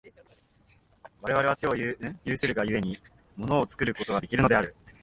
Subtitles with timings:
[1.21, 1.95] 我々は手を有
[2.35, 2.97] するが故に、
[3.37, 4.75] 物を作ることができるのである。